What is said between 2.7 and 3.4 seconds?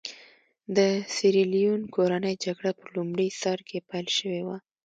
په لومړي